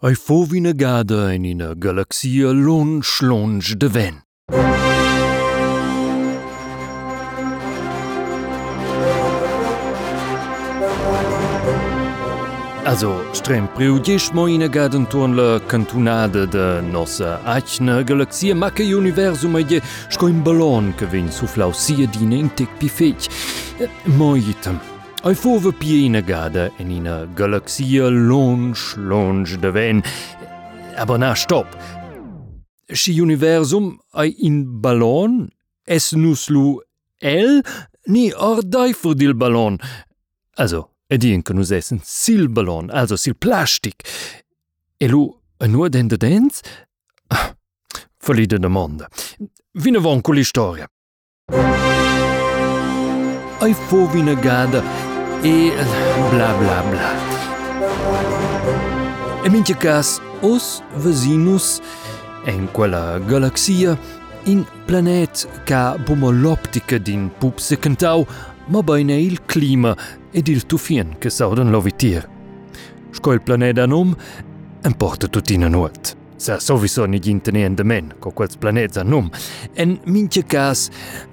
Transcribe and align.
Ei 0.00 0.14
fo 0.14 0.44
vine 0.44 0.74
gade 0.74 1.34
en 1.34 1.42
galaxia 1.42 1.74
Galaxie 1.74 2.52
Lon 2.52 3.00
schlonge 3.02 3.74
de 3.74 3.88
wenn. 3.88 4.22
Also 12.84 13.10
strem 13.32 13.66
priudich 13.74 14.32
mo 14.32 14.46
ine 14.46 14.68
la 15.34 15.58
cantunade 15.66 16.46
de 16.46 16.80
nossa 16.80 17.40
achne 17.44 18.04
galaxie 18.04 18.54
make 18.54 18.84
universum 18.84 19.56
je 19.68 19.80
sco 20.10 20.28
in 20.28 20.44
ballon 20.44 20.94
gewinn 20.96 21.28
su 21.32 21.46
flausie 21.46 22.06
dine 22.06 22.38
in 22.38 22.50
tec 22.50 22.68
pifech. 22.78 23.28
Moitem. 24.06 24.97
Ei 25.24 25.34
fowe 25.34 25.72
Pienegade 25.72 26.70
en 26.78 26.90
ine 26.90 27.28
Galaxier 27.34 28.10
Loch 28.10 28.96
Loch 28.96 29.56
de 29.60 29.74
Wein, 29.74 30.02
aber 30.96 31.18
na 31.18 31.34
stop. 31.34 31.66
Schi 32.92 33.20
Universum 33.20 33.98
ei 34.14 34.30
in 34.38 34.80
Ballon, 34.80 35.50
es 35.84 36.12
nuslo 36.12 36.82
L, 37.20 37.62
nie 38.06 38.32
or 38.34 38.62
deifer 38.62 39.14
dil 39.14 39.34
Ballon. 39.34 39.80
Also 40.56 40.86
Edien 41.10 41.42
kënnu 41.42 41.66
sessen 41.66 42.00
Silballon, 42.04 42.90
also 42.90 43.16
sil 43.18 43.34
Plastik. 43.34 44.06
Elo 45.00 45.40
en 45.58 45.72
nur 45.72 45.90
den 45.90 46.08
de 46.08 46.16
Dz? 46.16 46.62
Verliede 48.22 48.60
de 48.60 48.68
Monde. 48.68 49.10
Wine 49.74 50.04
wann 50.04 50.22
Kolstorie. 50.22 50.86
Ei 53.60 53.74
vorwine 53.90 54.36
Gade 54.36 54.82
e 55.42 55.72
bla 56.30 56.52
bla 56.54 56.82
bla. 56.90 57.10
E 59.44 59.48
minche 59.48 59.74
cas, 59.74 60.20
os 60.42 60.82
vesinus 60.96 61.80
en 62.46 62.66
quella 62.72 63.18
galaxia 63.18 63.96
in 64.44 64.64
planet 64.86 65.46
ca 65.64 65.96
bumo 65.98 66.30
l'optica 66.30 66.98
din 66.98 67.30
pup 67.38 67.58
se 67.58 67.78
cantau, 67.78 68.26
ma 68.66 68.82
bene 68.82 69.20
il 69.20 69.44
clima 69.46 69.96
ed 70.30 70.48
il 70.48 70.66
tufien 70.66 71.16
che 71.18 71.30
sauden 71.30 71.70
lovitir. 71.70 72.28
Sco 73.10 73.32
il 73.32 73.40
planeta 73.40 73.86
num, 73.86 74.14
importa 74.84 75.28
tutina 75.28 75.68
nuot. 75.68 76.17
Sa 76.38 76.60
sowieso 76.62 77.06
ni 77.06 77.18
ginteneen 77.18 77.74
de 77.74 77.82
men, 77.82 78.12
co 78.22 78.30
quels 78.30 78.54
planets 78.56 78.96
a 78.96 79.02
num. 79.02 79.26
En 79.74 79.96
minche 80.06 80.44
cas, 80.46 80.84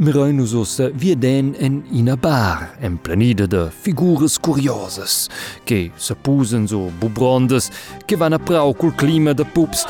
miroinus 0.01 0.55
os 0.57 0.79
vieden 0.97 1.53
en 1.61 1.83
in 1.93 2.09
a 2.09 2.15
bar, 2.17 2.71
en 2.81 2.97
planide 2.97 3.45
de 3.47 3.69
figures 3.69 4.39
curioses, 4.39 5.29
che 5.63 5.91
s'apusen 5.95 6.67
so 6.67 6.89
bubrondes, 6.99 7.69
che 8.07 8.17
van 8.17 8.33
a 8.33 8.39
prau 8.39 8.73
cul 8.73 8.95
clima 8.95 9.33
de 9.33 9.45
pups, 9.45 9.85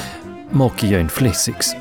mocchi 0.52 0.94
ein 0.94 1.07
flessigs. 1.07 1.73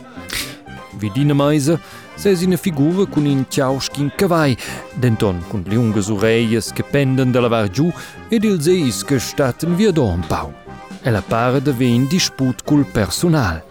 Vidina 1.00 1.34
meise, 1.34 1.80
ses 2.14 2.42
ina 2.42 2.56
figura 2.56 3.04
cun 3.06 3.26
in 3.26 3.44
ciauschkin 3.50 4.12
cavai, 4.16 4.56
denton 4.94 5.42
cun 5.50 5.64
liungas 5.66 6.08
oreias 6.08 6.72
che 6.72 6.84
penden 6.84 7.32
da 7.32 7.40
lavar 7.40 7.68
giù 7.68 7.90
ed 8.30 8.44
ils 8.44 8.68
eis 8.68 9.02
che 9.02 9.18
statten 9.18 9.74
via 9.74 9.90
do 9.90 10.06
un 10.06 10.22
pau. 10.28 10.63
Ella 11.06 11.20
pare 11.20 11.60
devin 11.60 12.06
di 12.08 12.18
sputkul 12.18 12.86
personal. 12.86 13.62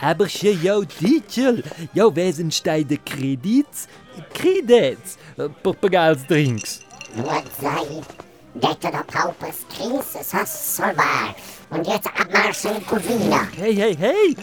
Aberche 0.00 0.52
jou 0.62 0.84
Titel, 0.86 1.58
jou 1.92 2.12
wesensteide 2.14 3.00
Kredits, 3.02 3.88
Kredits, 4.30 5.16
Portugalsdrinks. 5.62 6.78
Wat 7.16 7.50
sei? 7.58 7.98
Dette 8.54 8.90
der 8.90 9.04
Paupes 9.10 9.66
Krises 9.68 10.32
has 10.32 10.76
soll 10.76 10.96
war. 10.96 11.34
Und 11.70 11.86
jetzt 11.86 12.06
abmarschen 12.06 12.86
Covina. 12.86 13.48
Hey, 13.56 13.74
hey, 13.74 13.96
hey! 13.96 14.36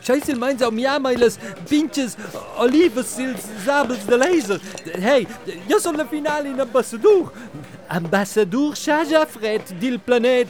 Scheiße, 0.00 0.36
meins 0.36 0.62
am 0.62 0.78
Jameiles, 0.78 1.38
Binches, 1.68 2.16
Olives, 2.56 3.16
Sils, 3.16 3.42
Sabels, 3.66 4.06
de 4.06 4.16
Laser. 4.16 4.60
Hey, 4.94 5.26
ja 5.68 5.78
soll 5.78 5.96
der 5.96 6.06
Finale 6.06 6.50
in 6.50 6.60
Ambassador. 6.60 7.32
Ambassador 7.88 8.74
Shaja 8.76 9.26
Fred, 9.26 9.62
Dil 9.80 9.98
Planet. 9.98 10.48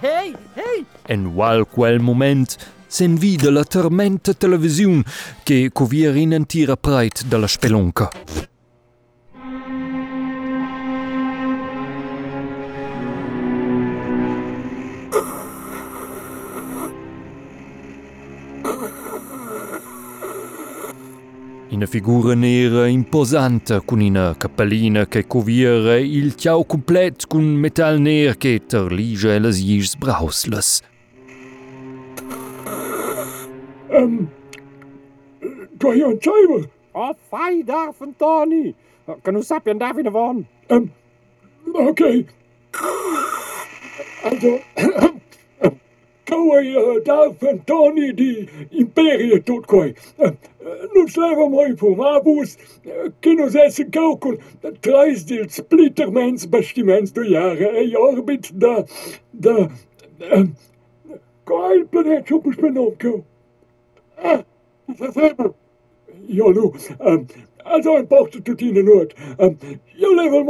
Hey, 0.00 0.34
hey, 0.54 0.84
En 1.06 1.32
wal 1.34 1.64
quel 1.66 1.98
moment 1.98 2.56
sen 2.86 3.16
vide 3.18 3.50
la 3.50 3.64
tormenta 3.64 4.34
televisiun 4.34 5.02
che 5.42 5.70
covier 5.72 6.14
in 6.16 6.32
en 6.32 6.46
tira 6.46 6.76
preit 6.76 7.24
dalla 7.26 7.48
spelonca. 7.48 8.10
Una 21.82 21.90
figura 21.90 22.34
nera 22.34 22.86
imposante 22.86 23.82
con 23.84 24.00
una 24.00 24.36
cappellina 24.36 25.08
che 25.08 25.26
coviera 25.26 25.96
il 25.96 26.36
ciao 26.36 26.64
complet 26.64 27.26
con 27.26 27.42
metal 27.42 27.98
ner 27.98 28.36
che 28.36 28.62
terlige 28.64 29.36
las 29.40 29.56
gis 29.56 29.96
brausles. 29.96 30.80
Kan 33.88 34.28
je 35.96 36.04
een 36.04 36.18
timer? 36.20 36.68
Oh, 36.92 37.14
fai 37.28 37.64
daar, 37.64 37.92
Fantoni. 37.92 38.74
Kan 39.22 39.36
u 39.36 39.42
sapien 39.42 39.78
daar 39.78 40.10
van? 40.10 40.46
Um, 40.68 40.92
Oké. 41.72 42.24
Also, 44.22 44.60
daar 47.04 47.30
van 47.38 47.60
Tony 47.64 48.14
die 48.14 48.48
imperie 48.70 49.42
tot. 49.42 49.72
Uh, 49.72 50.32
nu 50.92 51.06
slava 51.08 51.48
moi 51.48 51.74
po 51.74 51.94
mabus, 51.94 52.56
kino 53.20 53.48
zessen 53.48 53.90
kaukun, 53.90 54.38
treis 54.80 55.24
dil 55.24 55.48
splittermens 55.48 56.48
bastiments 56.48 57.12
do 57.12 57.22
jare, 57.22 57.72
e 57.82 57.96
orbit 57.96 58.50
da, 58.54 58.82
da, 59.30 59.68
um, 60.32 60.54
Koi 61.44 61.84
planet 61.90 62.30
op 62.32 62.46
spenomko. 62.54 63.24
Ah, 64.14 64.44
verfeber. 64.86 65.52
Ja, 66.26 66.48
nu, 66.48 66.70
um, 66.98 67.26
also 67.64 67.96
ein 67.96 68.06
Porte 68.06 68.42
tut 68.42 68.62
ihnen 68.62 68.84
not. 68.84 69.14
Um, 69.38 69.58
jo 69.96 70.14
level 70.14 70.44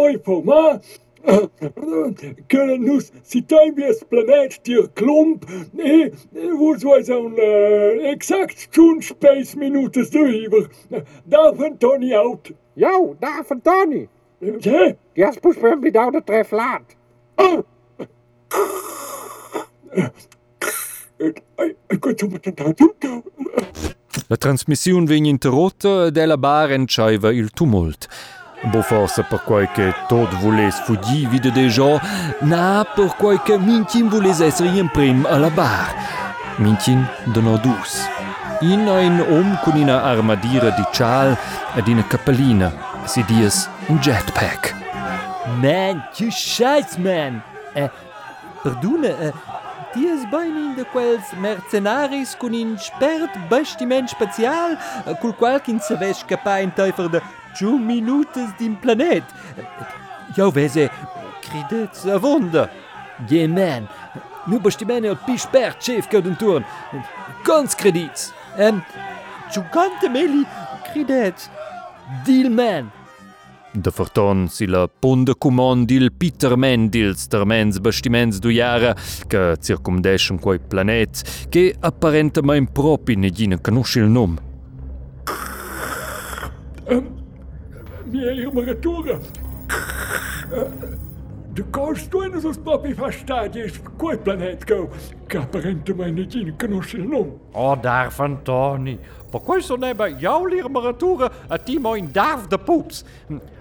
ma, 0.44 0.80
kunnen 2.48 2.84
nous 2.84 3.12
planet 4.08 4.60
dir 4.66 4.88
klomp 4.94 5.44
e 5.78 6.10
wo 6.58 6.78
so 6.78 7.26
un 7.26 7.32
uh, 7.38 8.10
exact 8.10 8.68
space 9.00 9.56
minutes 9.56 10.10
duiver 10.10 10.68
da 11.24 11.52
van 11.54 11.78
Tony 11.78 12.14
out 12.14 12.52
Jo, 12.74 13.16
daar, 13.18 13.44
Fantoni. 13.44 14.08
ja 14.38 14.94
Die 15.12 15.24
has 15.24 15.36
poespen 15.36 15.80
bij 15.80 15.90
daar 15.90 16.10
de 16.10 16.22
tref 16.24 16.50
laat. 16.50 16.96
ik 21.86 22.00
kan 22.00 22.12
zo 22.16 22.28
met 22.28 22.46
een 22.46 22.74
doen 22.74 23.22
La 24.28 24.36
trasmissiun 24.36 25.06
vegn 25.06 25.24
interrotta 25.24 26.04
ed 26.04 26.16
ella 26.16 26.38
bar 26.38 26.70
entscheiva 26.70 27.30
il 27.30 27.50
tumult. 27.50 28.08
Bo 28.64 28.80
forse 28.80 29.24
per 29.24 29.42
qualche 29.42 29.94
tot 30.06 30.32
voles 30.36 30.78
fuggi 30.84 31.26
vide 31.26 31.50
deja, 31.50 32.00
na 32.40 32.84
per 32.94 33.16
qualche 33.16 33.58
mincin 33.58 34.08
voles 34.08 34.40
esser 34.40 34.66
in 34.66 34.88
prim 34.88 35.26
alla 35.26 35.50
bar. 35.50 35.92
Mincin 36.56 37.04
donò 37.24 37.56
dus. 37.56 38.08
In 38.60 38.88
ein 38.88 39.20
om 39.20 39.58
con 39.64 39.74
una 39.74 40.02
armadira 40.02 40.70
di 40.70 40.84
cial 40.92 41.36
ed 41.74 41.88
una 41.88 42.06
cappellina, 42.06 42.72
si 43.04 43.24
dies 43.24 43.68
un 43.88 43.98
jetpack. 43.98 44.74
man, 45.60 46.02
tu 46.16 46.30
scheiß, 46.30 46.98
man. 46.98 47.42
Eh, 47.74 47.88
perdona, 48.62 49.08
eh, 49.08 49.32
die 49.94 50.06
is 50.06 50.28
bijna 50.30 50.58
in 50.58 50.74
de 50.76 50.84
quels 50.92 51.32
mercenaris 51.40 52.36
con 52.36 52.52
in 52.52 52.78
spert 52.78 53.48
bastiment 53.48 54.08
spazial, 54.08 54.76
col 55.20 55.34
qual 55.34 55.60
kin 55.60 55.80
se 55.80 55.96
ves 55.96 56.18
scappa 56.18 56.58
in 56.58 56.72
teufer 56.72 57.10
de 57.10 57.20
ciu 57.56 57.68
minutes 57.68 58.54
din 58.58 58.76
planet. 58.80 59.22
Eu 60.36 60.48
veze, 60.48 60.90
credeți, 61.40 62.10
avundă. 62.10 62.70
Yeah, 63.28 63.48
man, 63.48 63.88
nu 64.44 64.58
băștimene 64.58 65.08
al 65.08 65.22
pișper 65.24 65.76
cef 65.76 66.06
că 66.06 66.20
din 66.20 66.34
turn. 66.34 66.64
Cons 67.44 67.72
crediți. 67.72 68.30
Um, 68.58 68.64
ähm, 68.64 68.84
ciu 69.50 69.60
cante 69.60 70.08
meli, 70.12 70.46
credeți. 70.92 71.48
Deal, 72.24 72.50
man. 72.50 72.92
Da 73.74 73.90
Forton 73.90 74.46
si 74.46 74.66
la 74.66 74.86
punde 74.98 75.32
comandil 75.32 76.10
Peterman 76.10 76.88
der 76.88 77.14
termens 77.28 77.78
bastiments 77.78 78.38
du 78.38 78.50
jara 78.50 78.94
che 79.28 79.56
circumdeschen 79.62 80.38
quei 80.38 80.58
planet 80.68 81.22
che 81.48 81.74
apparentamain 81.80 82.66
propi 82.66 83.14
ne 83.14 83.30
gine 83.30 83.60
conosce 83.60 83.98
il 83.98 84.08
nom. 84.08 84.38
Um, 86.88 86.96
ähm, 86.96 87.21
hier 88.20 88.52
maar 88.52 88.64
retour 88.64 89.20
de 91.52 92.94
fastaggi 92.94 93.70
quel 93.96 94.18
planet 94.18 94.64
go, 94.64 94.88
che 95.26 95.36
apparentemente 95.36 96.42
non 96.42 96.56
conosce 96.56 96.96
il 96.96 97.06
nome. 97.06 97.32
Oh, 97.52 97.80
daar 97.80 98.10
van 98.10 98.42
Tony. 98.42 98.98
Per 99.30 99.40
questo 99.40 99.76
nebbe 99.76 100.14
jouw 100.18 100.46
lirmaratura 100.46 101.30
a 101.48 101.58
timo 101.58 101.94
in 101.94 102.10
darf 102.12 102.46
de 102.46 102.58
poeps. 102.58 103.04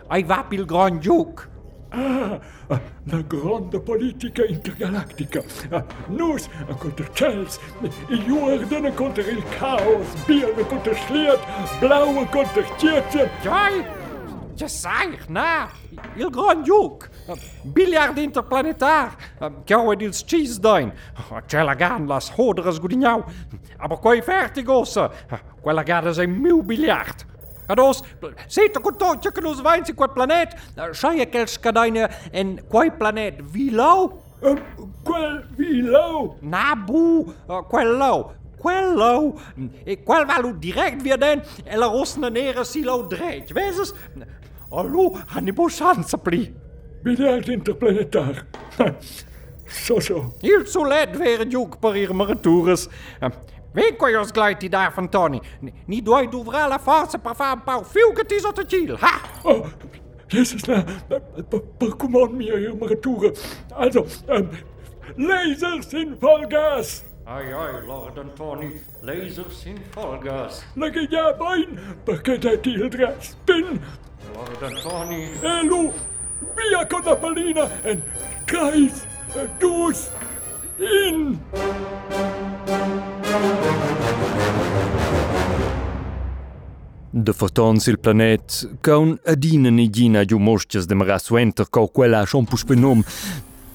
Ai 0.07 0.23
vap 0.23 0.51
il 0.53 0.65
grand 0.65 1.01
juk. 1.01 1.49
Ah, 1.89 2.39
la 3.03 3.21
grande 3.27 3.79
politica 3.81 4.45
intergalactica. 4.45 5.43
Ah, 5.69 5.83
Nus 6.07 6.47
contro 6.77 7.05
Chels, 7.11 7.59
i 8.07 8.15
Jorden 8.25 8.93
contro 8.93 9.23
il 9.23 9.43
Chaos, 9.57 10.07
Birne 10.25 10.65
contro 10.67 10.93
Schliert, 10.93 11.39
Blaue 11.79 12.25
contro 12.29 12.63
Tiertje. 12.77 13.29
Jij? 13.41 13.99
Je 14.61 14.67
zeg, 14.67 15.29
na. 15.29 15.67
Il 16.15 16.29
grand 16.29 16.65
juk. 16.65 17.09
Biljard 17.63 18.17
interplanetaar. 18.17 19.15
Kouwe 19.65 19.95
dils 19.95 20.23
cheese 20.25 20.59
dijn. 20.59 20.93
Cella 21.47 21.73
gaan 21.75 22.07
las 22.07 22.31
hoderes 22.31 22.79
gudignau. 22.79 23.23
Aber 23.77 23.99
quei 23.99 24.21
vertigos. 24.23 24.97
Quella 25.61 25.83
gada 25.83 26.13
zijn 26.13 26.41
mil 26.41 26.63
biljard. 26.65 27.25
Ados, 27.67 28.03
sete 28.47 28.79
contotje 28.79 29.31
que 29.31 29.41
nos 29.41 29.61
vains 29.61 29.89
in 29.89 29.95
quel 29.95 30.09
planet. 30.09 30.53
Schaie 30.91 31.25
quels 31.29 31.59
cadine 31.59 32.09
en 32.31 32.59
quei 32.67 32.91
planet 32.91 33.41
vilau. 33.51 34.21
Quel 35.03 35.43
Vilau. 35.57 36.35
Nabu, 36.41 37.33
quello. 37.69 38.33
Quello. 38.57 39.39
E 39.85 40.03
quel 40.03 40.25
valu 40.25 40.59
direct 40.59 41.01
weer 41.01 41.17
den. 41.17 41.41
E 41.65 41.75
la 41.75 41.87
rosne 41.87 42.29
nere 42.29 42.63
silo 42.63 43.07
dreig. 43.07 43.53
Wees 43.53 43.93
Hallo, 44.71 45.17
Hannibal 45.27 45.69
Schanzepli. 45.69 46.53
Biljart 47.03 47.47
interplanetar. 47.47 48.45
Zo, 49.85 49.99
zo. 49.99 50.33
Il 50.41 50.65
solet 50.65 51.17
weer 51.17 51.47
juk 51.47 51.77
per 51.79 51.95
kon 53.97 54.09
je 54.11 54.19
ons 54.19 54.31
glijdt 54.31 54.59
die 54.59 54.69
daar 54.69 54.91
van 54.93 55.09
Tony? 55.09 55.39
Niet 55.85 56.05
doei 56.05 56.27
doevra 56.29 56.67
la 56.67 56.79
forza 56.79 57.17
per 57.17 57.35
fa 57.35 57.53
un 57.53 57.63
pau 57.63 57.83
fiu 57.83 58.11
che 58.13 58.25
ti 58.25 58.39
sotto 58.39 58.65
ciel. 58.65 58.97
Ha! 58.99 59.21
Oh, 59.43 59.65
Jezus, 60.27 60.63
na, 60.67 60.83
per 61.77 61.95
command 61.97 62.35
mir 62.35 62.57
hier 62.57 62.75
Maratura. 62.75 63.31
Also, 63.75 64.05
ähm, 64.27 64.49
lasers 65.15 65.93
in 65.93 66.17
Vollgas. 66.19 67.10
Ai, 67.31 67.53
ai, 67.53 67.85
Lord 67.87 68.17
Antoni, 68.17 68.71
lasers 69.01 69.65
in 69.65 69.77
folgas. 69.91 70.63
Lägge 70.75 71.07
jäbain, 71.09 71.79
perché 72.03 72.59
tildra 72.59 73.15
spin. 73.21 73.79
Lord 74.33 74.61
Antoni. 74.61 75.29
Elu, 75.41 75.93
via 76.55 76.85
con 76.87 77.01
la 77.05 77.15
pallina, 77.15 77.69
en 77.83 78.03
kreis, 78.45 79.05
dus, 79.59 80.09
in. 80.77 81.39
De 87.11 87.33
fotons 87.33 87.87
il 87.87 87.99
planet, 87.99 88.69
caun 88.81 89.19
adina 89.23 89.69
nigina 89.69 90.25
giu 90.25 90.39
moscias 90.39 90.85
de 90.85 90.95
marasuenter 90.95 91.69
cau 91.69 91.87
quella 91.87 92.19
a 92.19 92.25
champuspinum, 92.25 93.03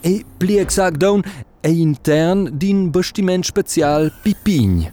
e 0.00 0.24
pli 0.36 0.58
exact 0.58 1.00
daun 1.00 1.24
è 1.66 1.68
intern 1.68 2.48
din 2.52 2.90
bastiment 2.90 3.44
special 3.44 4.12
Pipign. 4.22 4.86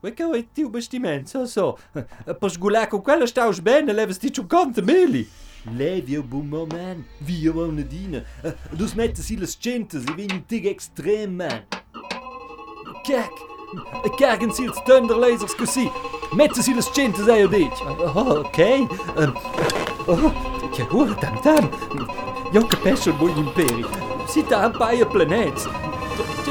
Ue 0.00 0.12
che 0.12 0.24
è 0.30 0.46
tiu 0.52 0.68
bestiment, 0.68 1.26
so 1.26 1.46
so. 1.46 1.78
Per 1.92 2.50
sgulare 2.50 2.88
con 2.88 3.00
quella 3.00 3.24
staus 3.24 3.60
bene, 3.60 3.94
leves 3.94 4.18
ti 4.18 4.30
ciù 4.30 4.46
conte 4.46 4.82
meli. 4.82 5.26
Levi 5.74 6.16
un 6.16 6.28
buon 6.28 6.46
moment, 6.46 7.06
via 7.20 7.52
una 7.52 7.80
dina. 7.80 8.22
Dus 8.72 8.92
mette 8.92 9.22
si 9.22 9.38
les 9.38 9.56
centes, 9.58 10.04
e 10.04 10.12
vini 10.12 10.44
tig 10.44 10.66
extrem, 10.66 11.36
man. 11.36 11.64
Kijk, 13.02 13.32
kijken 14.18 14.52
si 14.52 14.66
het 14.66 14.84
thunderlasers 14.84 15.54
così. 15.54 15.90
Mette 16.34 16.60
si 16.60 16.74
les 16.74 16.90
centes 16.92 17.26
ai 17.28 17.44
odich. 17.44 17.80
Oh, 17.80 18.44
ok. 18.44 18.58
Um, 19.16 19.32
oh, 20.06 20.68
che 20.70 20.86
ora 20.90 21.14
tam 21.14 21.40
tam. 21.40 22.31
Io 22.52 22.66
capisco 22.66 23.08
il 23.08 23.14
buon 23.14 23.34
imperi. 23.34 23.82
Si 24.26 24.44
ta 24.44 24.66
un 24.66 24.72
paio 24.76 25.06
planet. 25.06 25.70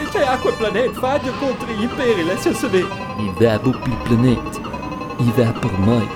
C'è 0.10 0.24
acqua 0.26 0.52
planet, 0.54 0.94
faglia 0.94 1.32
contro 1.34 1.68
gli 1.68 1.84
imperi, 1.84 2.26
lascia 2.26 2.54
sapere. 2.54 2.88
I 3.18 3.32
va 3.38 3.60
op 3.64 3.86
il 3.86 3.98
planet. 4.04 4.62
I 5.18 5.32
va 5.36 5.52
per 5.52 5.78
mai. 5.78 6.08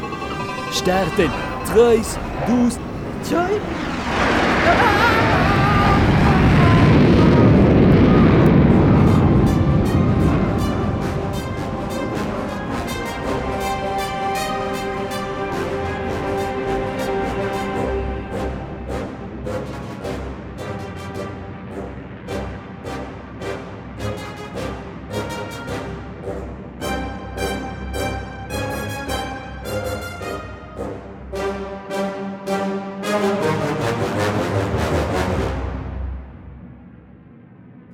Starten. 0.72 1.30
3, 1.66 2.02
2, 2.48 2.70
2. 3.30 3.94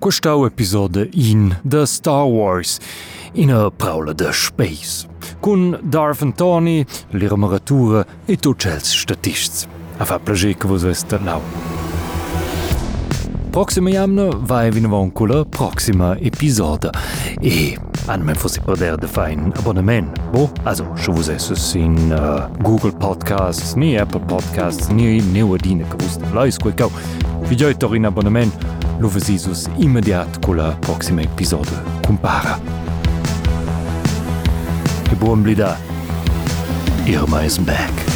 Questau 0.02 0.48
episode 0.48 1.12
in 1.14 1.56
The 1.64 1.86
Star 1.86 2.26
Wars, 2.26 2.80
in 3.36 3.52
a 3.52 3.70
praula 3.70 4.16
de 4.16 4.34
space, 4.34 5.08
cun 5.42 5.78
Darth 5.84 6.24
Antoni, 6.24 6.84
l'irmaratura 7.14 8.02
e 8.26 8.36
tuts 8.36 8.66
els 8.66 8.96
statists. 9.04 9.68
A 10.00 10.06
fa 10.10 10.18
plager 10.18 10.56
che 10.58 10.66
vos 10.66 10.88
est 10.90 11.14
lau. 11.22 11.44
Proxima 13.52 13.92
jamna 13.92 14.32
vai 14.34 14.72
vinavon 14.72 15.12
con 15.12 15.30
la 15.30 15.46
proxima 15.46 16.18
episode 16.20 16.90
e 17.40 17.78
an 18.08 18.26
men 18.26 18.36
fosse 18.36 18.60
perder 18.60 18.98
de 18.98 19.08
fa 19.08 19.30
un 19.30 19.54
abonnement. 19.56 20.20
Bo, 20.32 20.50
also, 20.64 20.96
se 20.96 21.12
vos 21.12 21.30
esses 21.30 21.76
in 21.76 22.12
uh, 22.12 22.50
Google 22.64 22.92
Podcasts, 22.92 23.76
ni 23.76 24.00
Apple 24.00 24.26
Podcasts, 24.26 24.90
ni 24.90 25.22
neuadine 25.22 25.86
che 25.88 25.96
vos 25.98 26.18
lais 26.34 26.58
quei 26.58 26.74
cau. 26.74 26.90
Vi 27.44 27.56
gioitor 27.56 27.96
in 27.96 28.06
abonnement, 28.06 28.81
lo 29.02 29.10
vesisus 29.10 29.68
immediat 29.80 30.46
con 30.46 30.58
la 30.58 30.78
proxima 30.80 31.22
episode 31.24 31.70
compara. 32.06 32.60
E 35.12 35.16
buon 35.16 35.42
blida. 35.42 35.78
Irma 37.08 37.44
is 37.44 37.58
back. 37.58 38.11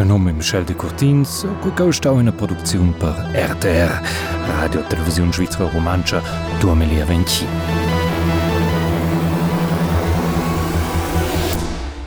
Mein 0.00 0.08
Name 0.08 0.32
Michel 0.32 0.64
de 0.64 0.74
Courtins, 0.74 1.46
Guckausch 1.60 2.00
auch 2.06 2.18
in 2.18 2.24
der 2.24 2.32
Produktion 2.32 2.94
per 2.98 3.14
RTR, 3.34 4.00
Radio 4.48 4.80
Television 4.88 5.30
Schweizer 5.30 5.66
Romancia, 5.66 6.22
Duamelia 6.58 7.06
Venchi. 7.06 7.44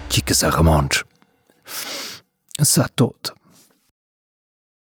Chicke 0.10 0.34
Sache 0.34 0.64
Mensch. 0.64 1.06
Es 2.58 2.74
sei 2.74 2.88
tot. 2.96 3.36